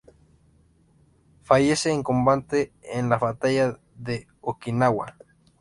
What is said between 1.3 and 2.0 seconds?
Fallece